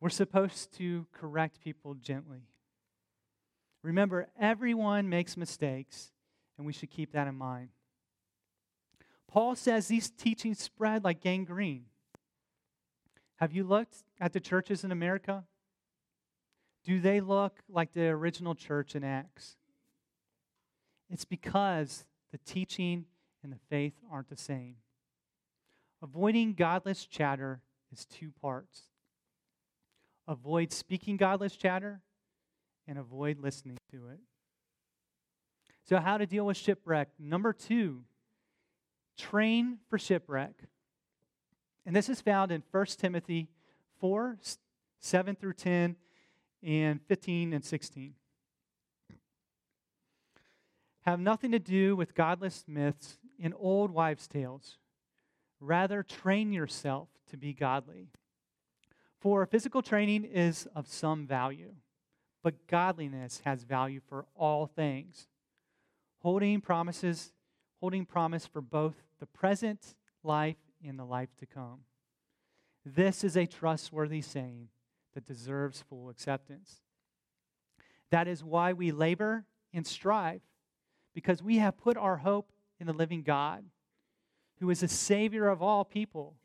[0.00, 2.46] We're supposed to correct people gently.
[3.82, 6.10] Remember, everyone makes mistakes,
[6.56, 7.68] and we should keep that in mind.
[9.28, 11.84] Paul says these teachings spread like gangrene.
[13.36, 15.44] Have you looked at the churches in America?
[16.84, 19.56] Do they look like the original church in Acts?
[21.10, 23.06] It's because the teaching
[23.42, 24.76] and the faith aren't the same.
[26.02, 27.60] Avoiding godless chatter
[27.92, 28.84] is two parts
[30.30, 32.00] avoid speaking godless chatter
[32.86, 34.20] and avoid listening to it.
[35.84, 37.08] So, how to deal with shipwreck?
[37.18, 38.04] Number two,
[39.18, 40.54] train for shipwreck.
[41.84, 43.48] And this is found in 1 Timothy
[43.98, 44.38] 4
[45.00, 45.96] 7 through 10
[46.62, 48.14] and 15 and 16.
[51.10, 54.78] Have nothing to do with godless myths and old wives' tales.
[55.60, 58.08] Rather, train yourself to be godly.
[59.20, 61.74] For physical training is of some value,
[62.42, 65.26] but godliness has value for all things,
[66.20, 67.32] holding promises,
[67.80, 71.80] holding promise for both the present life and the life to come.
[72.84, 74.68] This is a trustworthy saying
[75.14, 76.80] that deserves full acceptance.
[78.10, 79.44] That is why we labor
[79.74, 80.40] and strive,
[81.14, 83.64] because we have put our hope in the living God,
[84.58, 86.36] who is the Savior of all people,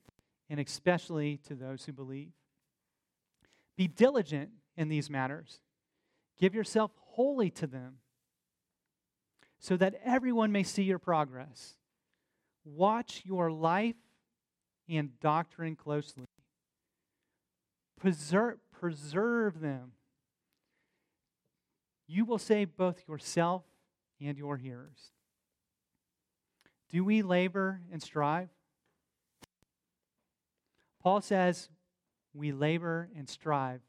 [0.49, 2.32] and especially to those who believe.
[3.78, 5.59] Be diligent in these matters,
[6.39, 7.97] give yourself wholly to them,
[9.59, 11.76] so that everyone may see your progress.
[12.63, 13.95] Watch your life
[14.89, 16.26] and doctrine closely.
[17.99, 19.93] Preserve, preserve them.
[22.07, 23.63] You will save both yourself
[24.22, 25.11] and your hearers.
[26.89, 28.49] Do we labor and strive?
[31.01, 31.70] Paul says
[32.34, 33.82] we labor and strive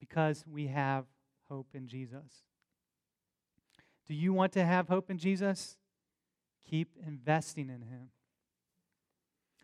[0.00, 1.04] because we have
[1.48, 2.44] hope in Jesus.
[4.06, 5.76] Do you want to have hope in Jesus?
[6.68, 8.08] Keep investing in him.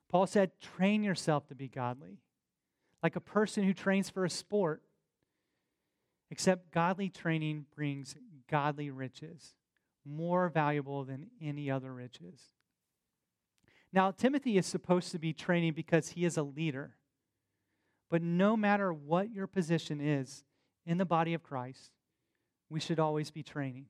[0.09, 2.19] Paul said, train yourself to be godly,
[3.03, 4.83] like a person who trains for a sport.
[6.33, 8.15] Except godly training brings
[8.49, 9.55] godly riches,
[10.05, 12.41] more valuable than any other riches.
[13.93, 16.97] Now, Timothy is supposed to be training because he is a leader.
[18.09, 20.45] But no matter what your position is
[20.87, 21.93] in the body of Christ,
[22.69, 23.87] we should always be training.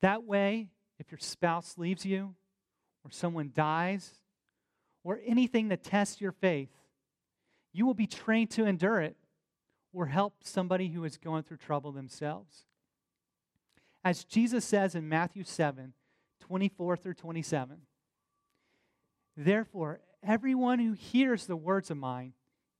[0.00, 2.34] That way, if your spouse leaves you,
[3.04, 4.14] or someone dies,
[5.04, 6.70] or anything that tests your faith,
[7.72, 9.16] you will be trained to endure it
[9.92, 12.64] or help somebody who is going through trouble themselves.
[14.04, 15.94] As Jesus says in Matthew 7
[16.40, 17.76] 24 through 27,
[19.36, 22.32] therefore, everyone who hears the words of mine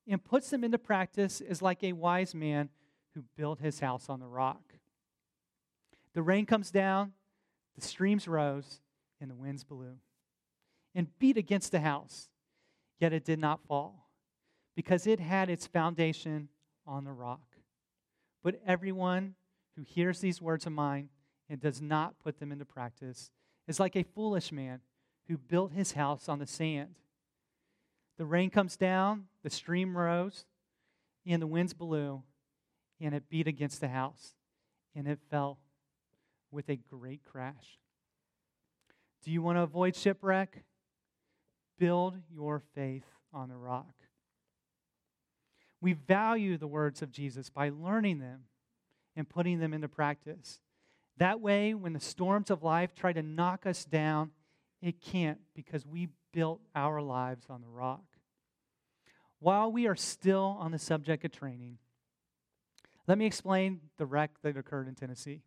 [0.07, 2.69] and puts them into practice is like a wise man
[3.15, 4.75] who built his house on the rock.
[6.15, 7.13] The rain comes down,
[7.77, 8.81] the streams rose,
[9.21, 9.99] and the winds blew
[10.95, 12.29] and beat against the house,
[12.99, 14.09] yet it did not fall,
[14.77, 16.49] because it had its foundation
[16.87, 17.57] on the rock.
[18.43, 19.35] But everyone
[19.77, 21.09] who hears these words of mine
[21.49, 23.31] and does not put them into practice
[23.67, 24.81] is like a foolish man
[25.29, 26.97] who built his house on the sand.
[28.19, 30.45] The rain comes down, the stream rose,
[31.27, 32.23] and the winds blew,
[33.01, 34.35] and it beat against the house,
[34.95, 35.59] and it fell
[36.51, 37.79] with a great crash.
[39.25, 40.65] Do you want to avoid shipwreck?
[41.79, 43.95] Build your faith on the rock.
[45.81, 48.45] We value the words of Jesus by learning them
[49.17, 50.61] and putting them into practice.
[51.19, 54.31] That way, when the storms of life try to knock us down,
[54.81, 58.05] it can't because we built our lives on the rock.
[59.39, 61.79] While we are still on the subject of training,
[63.07, 65.43] let me explain the wreck that occurred in Tennessee.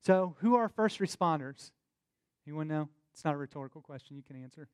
[0.00, 1.70] So, who are first responders?
[2.46, 2.88] Anyone know?
[3.12, 4.68] It's not a rhetorical question, you can answer.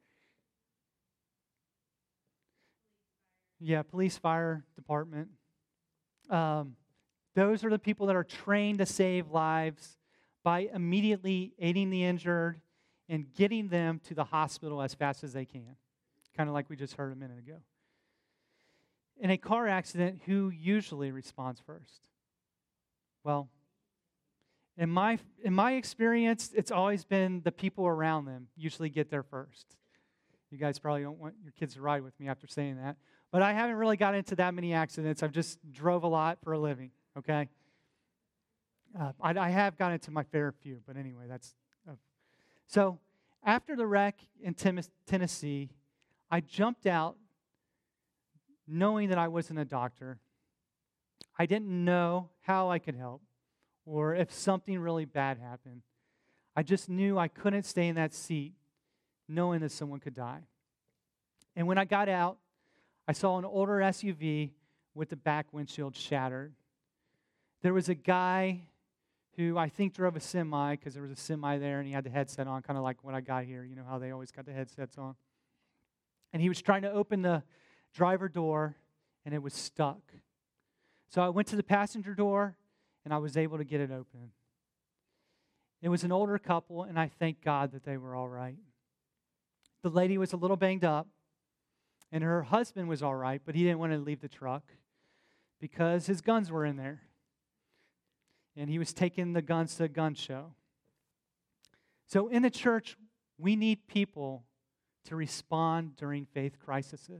[3.60, 5.28] Yeah, police, fire department.
[6.28, 6.76] Um,
[7.34, 9.96] those are the people that are trained to save lives
[10.42, 12.60] by immediately aiding the injured
[13.08, 15.76] and getting them to the hospital as fast as they can,
[16.36, 17.56] kind of like we just heard a minute ago.
[19.20, 22.00] In a car accident, who usually responds first?
[23.22, 23.48] Well,
[24.76, 29.22] in my, in my experience, it's always been the people around them usually get there
[29.22, 29.76] first.
[30.50, 32.96] You guys probably don't want your kids to ride with me after saying that.
[33.30, 35.22] But I haven't really got into that many accidents.
[35.22, 37.48] I've just drove a lot for a living, okay?
[38.98, 41.54] Uh, I, I, have gotten to my fair few, but anyway, that's.
[41.88, 41.94] Uh,
[42.66, 42.98] so
[43.44, 45.70] after the wreck in Tennessee,
[46.30, 47.16] I jumped out
[48.66, 50.18] knowing that I wasn't a doctor.
[51.38, 53.22] I didn't know how I could help
[53.84, 55.82] or if something really bad happened.
[56.56, 58.54] I just knew I couldn't stay in that seat
[59.28, 60.42] knowing that someone could die.
[61.56, 62.38] And when I got out,
[63.06, 64.50] I saw an older SUV
[64.94, 66.54] with the back windshield shattered.
[67.64, 68.60] There was a guy
[69.38, 72.04] who I think drove a semi because there was a semi there and he had
[72.04, 73.64] the headset on, kind of like what I got here.
[73.64, 75.14] You know how they always got the headsets on.
[76.34, 77.42] And he was trying to open the
[77.94, 78.76] driver door
[79.24, 80.02] and it was stuck.
[81.08, 82.54] So I went to the passenger door
[83.02, 84.32] and I was able to get it open.
[85.80, 88.58] It was an older couple, and I thank God that they were all right.
[89.80, 91.06] The lady was a little banged up,
[92.12, 94.64] and her husband was all right, but he didn't want to leave the truck
[95.60, 97.00] because his guns were in there.
[98.56, 100.54] And he was taking the guns to a gun show.
[102.06, 102.96] So in the church,
[103.38, 104.44] we need people
[105.06, 107.10] to respond during faith crises.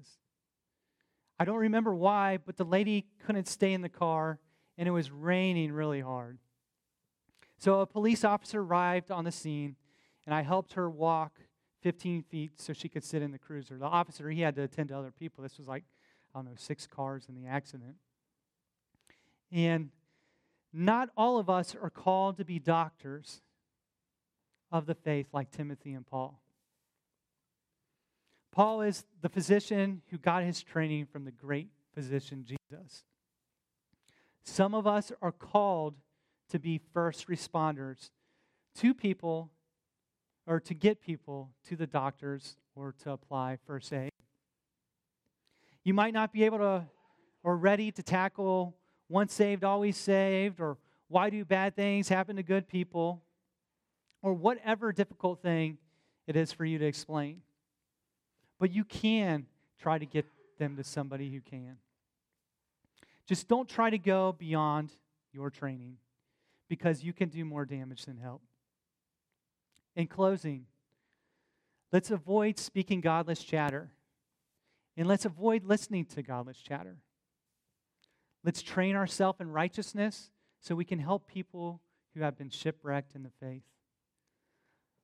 [1.38, 4.38] I don't remember why, but the lady couldn't stay in the car
[4.78, 6.38] and it was raining really hard.
[7.58, 9.76] So a police officer arrived on the scene
[10.26, 11.40] and I helped her walk
[11.82, 13.76] 15 feet so she could sit in the cruiser.
[13.76, 15.42] The officer, he had to attend to other people.
[15.42, 15.84] This was like,
[16.34, 17.96] I don't know, six cars in the accident.
[19.52, 19.90] And
[20.74, 23.40] not all of us are called to be doctors
[24.72, 26.40] of the faith like Timothy and Paul.
[28.50, 33.04] Paul is the physician who got his training from the great physician Jesus.
[34.42, 35.94] Some of us are called
[36.50, 38.10] to be first responders
[38.76, 39.50] to people
[40.46, 44.10] or to get people to the doctors or to apply first aid.
[45.84, 46.84] You might not be able to
[47.42, 48.74] or ready to tackle
[49.08, 50.78] once saved, always saved, or
[51.08, 53.22] why do bad things happen to good people,
[54.22, 55.78] or whatever difficult thing
[56.26, 57.42] it is for you to explain.
[58.58, 59.46] But you can
[59.78, 60.26] try to get
[60.58, 61.76] them to somebody who can.
[63.26, 64.90] Just don't try to go beyond
[65.32, 65.96] your training
[66.68, 68.42] because you can do more damage than help.
[69.96, 70.66] In closing,
[71.92, 73.90] let's avoid speaking godless chatter
[74.96, 76.96] and let's avoid listening to godless chatter.
[78.44, 80.30] Let's train ourselves in righteousness
[80.60, 81.80] so we can help people
[82.14, 83.64] who have been shipwrecked in the faith.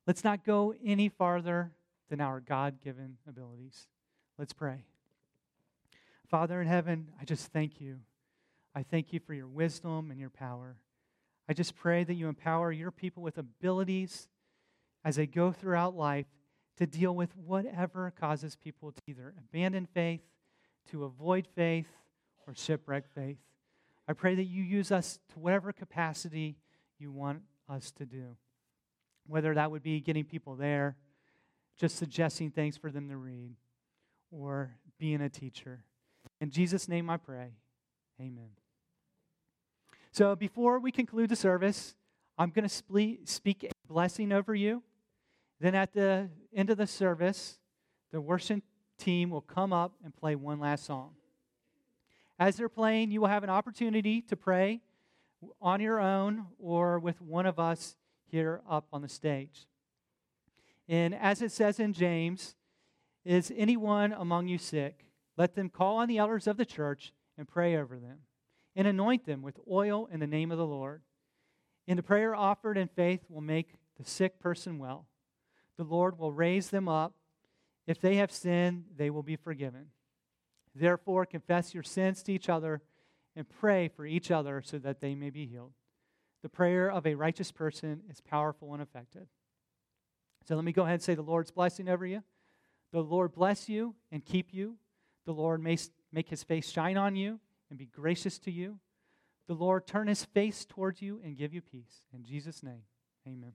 [0.05, 1.71] Let's not go any farther
[2.09, 3.87] than our God given abilities.
[4.37, 4.83] Let's pray.
[6.27, 7.99] Father in heaven, I just thank you.
[8.73, 10.77] I thank you for your wisdom and your power.
[11.49, 14.27] I just pray that you empower your people with abilities
[15.03, 16.27] as they go throughout life
[16.77, 20.21] to deal with whatever causes people to either abandon faith,
[20.91, 21.87] to avoid faith,
[22.47, 23.37] or shipwreck faith.
[24.07, 26.57] I pray that you use us to whatever capacity
[26.99, 28.35] you want us to do.
[29.27, 30.97] Whether that would be getting people there,
[31.77, 33.55] just suggesting things for them to read,
[34.31, 35.83] or being a teacher.
[36.39, 37.53] In Jesus' name I pray.
[38.19, 38.49] Amen.
[40.11, 41.95] So before we conclude the service,
[42.37, 44.83] I'm going to speak a blessing over you.
[45.59, 47.59] Then at the end of the service,
[48.11, 48.63] the worship
[48.97, 51.11] team will come up and play one last song.
[52.41, 54.81] As they're playing, you will have an opportunity to pray
[55.61, 59.67] on your own or with one of us here up on the stage.
[60.89, 62.55] And as it says in James,
[63.23, 65.05] is anyone among you sick?
[65.37, 68.21] Let them call on the elders of the church and pray over them
[68.75, 71.03] and anoint them with oil in the name of the Lord.
[71.87, 75.05] And the prayer offered in faith will make the sick person well.
[75.77, 77.13] The Lord will raise them up.
[77.85, 79.89] If they have sinned, they will be forgiven.
[80.73, 82.81] Therefore, confess your sins to each other
[83.35, 85.73] and pray for each other so that they may be healed.
[86.41, 89.27] The prayer of a righteous person is powerful and effective.
[90.47, 92.23] So let me go ahead and say the Lord's blessing over you.
[92.91, 94.77] The Lord bless you and keep you.
[95.25, 95.77] The Lord may
[96.11, 98.79] make his face shine on you and be gracious to you.
[99.47, 102.05] The Lord turn his face towards you and give you peace.
[102.13, 102.83] In Jesus' name,
[103.27, 103.53] amen.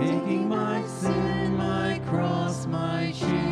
[0.00, 3.49] taking my sin, my cross, my shame.